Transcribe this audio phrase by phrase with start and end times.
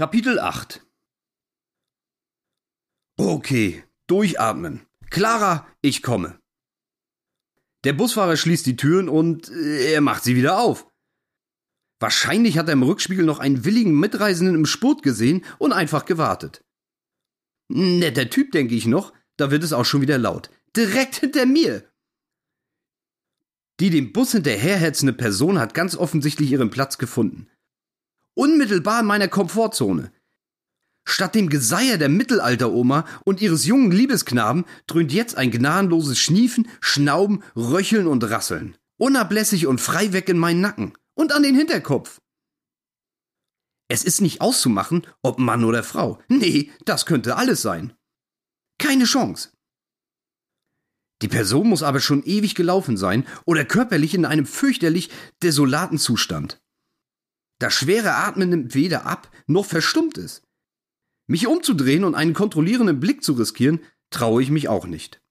[0.00, 0.80] Kapitel 8
[3.18, 4.86] Okay, durchatmen.
[5.10, 6.40] Clara, ich komme.
[7.84, 10.90] Der Busfahrer schließt die Türen und äh, er macht sie wieder auf.
[11.98, 16.64] Wahrscheinlich hat er im Rückspiegel noch einen willigen Mitreisenden im Spurt gesehen und einfach gewartet.
[17.68, 20.48] Netter Typ, denke ich noch, da wird es auch schon wieder laut.
[20.74, 21.84] Direkt hinter mir.
[23.80, 27.49] Die dem Bus hinterherhetzende Person hat ganz offensichtlich ihren Platz gefunden.
[28.40, 30.12] Unmittelbar in meiner Komfortzone.
[31.06, 37.42] Statt dem Geseier der Mittelalteroma und ihres jungen Liebesknaben dröhnt jetzt ein gnadenloses Schniefen, Schnauben,
[37.54, 38.78] Röcheln und Rasseln.
[38.98, 42.22] Unablässig und frei weg in meinen Nacken und an den Hinterkopf.
[43.88, 46.18] Es ist nicht auszumachen, ob Mann oder Frau.
[46.28, 47.92] Nee, das könnte alles sein.
[48.78, 49.50] Keine Chance.
[51.20, 55.10] Die Person muss aber schon ewig gelaufen sein oder körperlich in einem fürchterlich
[55.42, 56.59] desolaten Zustand.
[57.60, 60.42] Das schwere Atmen nimmt weder ab noch verstummt es.
[61.28, 63.80] Mich umzudrehen und einen kontrollierenden Blick zu riskieren,
[64.10, 65.22] traue ich mich auch nicht.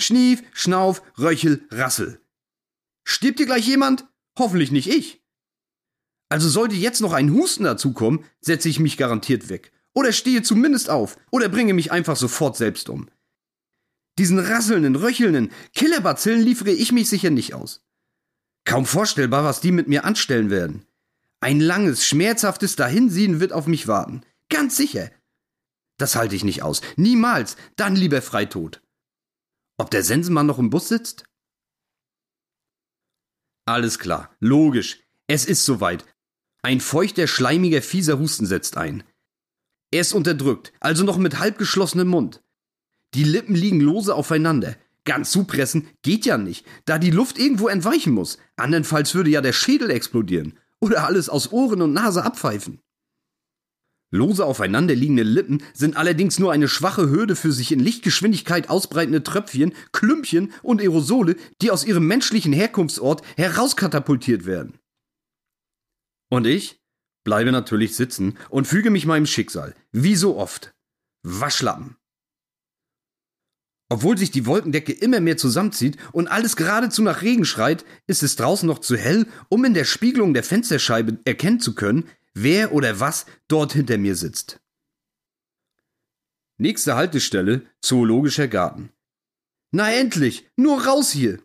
[0.00, 2.20] Schnief, Schnauf, Röchel, Rassel.
[3.06, 4.08] Stirbt hier gleich jemand?
[4.38, 5.22] Hoffentlich nicht ich.
[6.28, 9.72] Also sollte jetzt noch ein Husten dazukommen, setze ich mich garantiert weg.
[9.94, 11.18] Oder stehe zumindest auf.
[11.30, 13.08] Oder bringe mich einfach sofort selbst um.
[14.18, 17.85] Diesen rasselnden, röchelnden Killerbazillen liefere ich mich sicher nicht aus.
[18.66, 20.84] Kaum vorstellbar, was die mit mir anstellen werden.
[21.40, 24.22] Ein langes, schmerzhaftes Dahinsiehen wird auf mich warten.
[24.50, 25.10] Ganz sicher.
[25.98, 26.82] Das halte ich nicht aus.
[26.96, 27.56] Niemals.
[27.76, 28.82] Dann lieber Freitod.
[29.78, 31.24] Ob der Sensenmann noch im Bus sitzt?
[33.66, 34.34] Alles klar.
[34.40, 35.00] Logisch.
[35.28, 36.04] Es ist soweit.
[36.62, 39.04] Ein feuchter, schleimiger, fieser Husten setzt ein.
[39.92, 42.42] Er ist unterdrückt, also noch mit halb geschlossenem Mund.
[43.14, 44.76] Die Lippen liegen lose aufeinander.
[45.06, 48.38] Ganz zupressen geht ja nicht, da die Luft irgendwo entweichen muss.
[48.56, 52.80] Andernfalls würde ja der Schädel explodieren oder alles aus Ohren und Nase abpfeifen.
[54.10, 59.22] Lose aufeinander liegende Lippen sind allerdings nur eine schwache Hürde für sich in Lichtgeschwindigkeit ausbreitende
[59.22, 64.78] Tröpfchen, Klümpchen und Aerosole, die aus ihrem menschlichen Herkunftsort herauskatapultiert werden.
[66.30, 66.80] Und ich
[67.24, 70.74] bleibe natürlich sitzen und füge mich meinem Schicksal, wie so oft.
[71.22, 71.96] Waschlappen.
[73.88, 78.34] Obwohl sich die Wolkendecke immer mehr zusammenzieht und alles geradezu nach Regen schreit, ist es
[78.36, 82.98] draußen noch zu hell, um in der Spiegelung der Fensterscheibe erkennen zu können, wer oder
[82.98, 84.60] was dort hinter mir sitzt.
[86.58, 88.90] Nächste Haltestelle, Zoologischer Garten.
[89.70, 91.38] Na endlich, nur raus hier!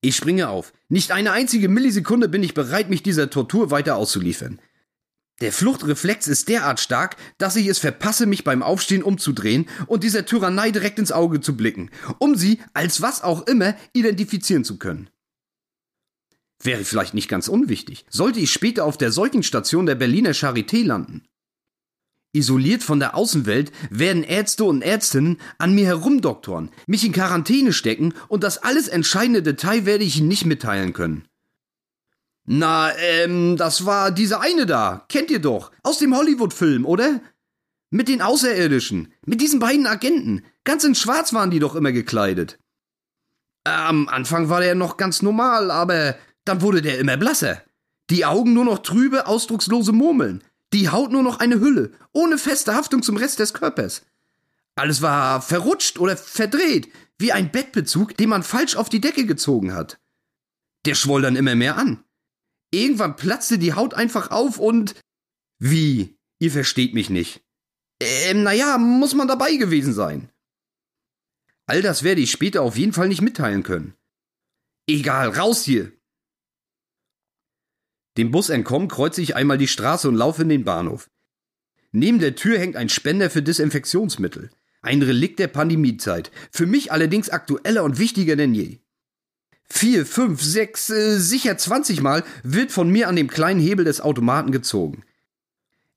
[0.00, 0.72] Ich springe auf.
[0.88, 4.60] Nicht eine einzige Millisekunde bin ich bereit, mich dieser Tortur weiter auszuliefern.
[5.42, 10.24] Der Fluchtreflex ist derart stark, dass ich es verpasse, mich beim Aufstehen umzudrehen und dieser
[10.24, 15.10] Tyrannei direkt ins Auge zu blicken, um sie, als was auch immer, identifizieren zu können.
[16.62, 21.26] Wäre vielleicht nicht ganz unwichtig, sollte ich später auf der Seuchenstation der Berliner Charité landen.
[22.32, 28.14] Isoliert von der Außenwelt werden Ärzte und Ärztinnen an mir herumdoktoren, mich in Quarantäne stecken
[28.28, 31.26] und das alles entscheidende Detail werde ich Ihnen nicht mitteilen können.
[32.44, 35.04] Na, ähm, das war dieser eine da.
[35.08, 35.70] Kennt ihr doch.
[35.82, 37.20] Aus dem Hollywood-Film, oder?
[37.90, 39.12] Mit den Außerirdischen.
[39.24, 40.44] Mit diesen beiden Agenten.
[40.64, 42.58] Ganz in Schwarz waren die doch immer gekleidet.
[43.64, 47.62] Am Anfang war der noch ganz normal, aber dann wurde der immer blasser.
[48.10, 50.42] Die Augen nur noch trübe, ausdruckslose Murmeln.
[50.72, 54.02] Die Haut nur noch eine Hülle, ohne feste Haftung zum Rest des Körpers.
[54.74, 56.88] Alles war verrutscht oder verdreht,
[57.18, 59.98] wie ein Bettbezug, den man falsch auf die Decke gezogen hat.
[60.86, 62.02] Der schwoll dann immer mehr an.
[62.72, 64.94] Irgendwann platzte die Haut einfach auf und.
[65.58, 66.16] Wie?
[66.40, 67.42] Ihr versteht mich nicht.
[68.00, 70.30] Ähm, naja, muss man dabei gewesen sein.
[71.66, 73.94] All das werde ich später auf jeden Fall nicht mitteilen können.
[74.88, 75.92] Egal, raus hier!
[78.16, 81.10] Dem Bus entkommen kreuze ich einmal die Straße und laufe in den Bahnhof.
[81.92, 84.50] Neben der Tür hängt ein Spender für Desinfektionsmittel.
[84.80, 86.32] Ein Relikt der Pandemiezeit.
[86.50, 88.81] Für mich allerdings aktueller und wichtiger denn je
[89.68, 94.00] vier, fünf, sechs, äh, sicher zwanzig Mal wird von mir an dem kleinen Hebel des
[94.00, 95.04] Automaten gezogen.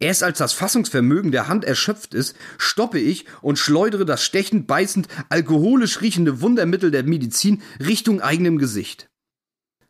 [0.00, 5.08] Erst als das Fassungsvermögen der Hand erschöpft ist, stoppe ich und schleudere das stechend, beißend,
[5.28, 9.10] alkoholisch riechende Wundermittel der Medizin Richtung eigenem Gesicht.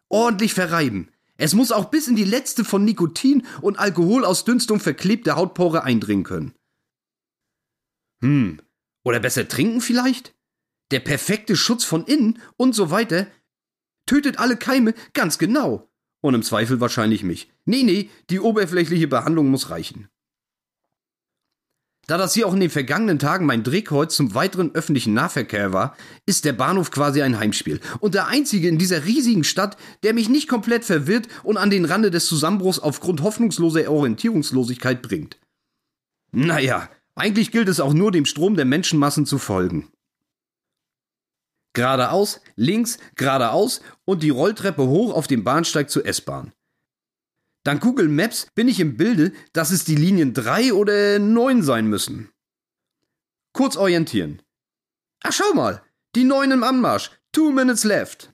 [0.08, 1.10] Ordentlich verreiben.
[1.36, 6.54] Es muss auch bis in die letzte von Nikotin und Alkoholausdünstung verklebte Hautpore eindringen können.
[8.22, 8.60] Hm,
[9.04, 10.34] oder besser trinken vielleicht?
[10.90, 13.26] Der perfekte Schutz von innen und so weiter
[14.08, 15.88] tötet alle Keime ganz genau.
[16.20, 17.50] Und im Zweifel wahrscheinlich mich.
[17.64, 20.08] Nee, nee, die oberflächliche Behandlung muss reichen.
[22.08, 25.94] Da das hier auch in den vergangenen Tagen mein Drehkreuz zum weiteren öffentlichen Nahverkehr war,
[26.24, 27.80] ist der Bahnhof quasi ein Heimspiel.
[28.00, 31.84] Und der einzige in dieser riesigen Stadt, der mich nicht komplett verwirrt und an den
[31.84, 35.38] Rande des Zusammenbruchs aufgrund hoffnungsloser Orientierungslosigkeit bringt.
[36.32, 39.88] Naja, eigentlich gilt es auch nur dem Strom der Menschenmassen zu folgen.
[41.78, 46.52] Geradeaus, links, geradeaus und die Rolltreppe hoch auf dem Bahnsteig zur S-Bahn.
[47.62, 51.86] Dank Google Maps bin ich im Bilde, dass es die Linien 3 oder 9 sein
[51.86, 52.30] müssen.
[53.52, 54.42] Kurz orientieren.
[55.22, 55.80] Ach, schau mal,
[56.16, 57.12] die 9 im Anmarsch.
[57.30, 58.32] Two minutes left.